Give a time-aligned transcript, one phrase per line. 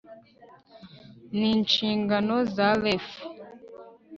[1.37, 3.07] n inshingano za reaf